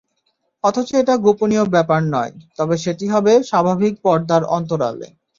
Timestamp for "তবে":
2.57-2.75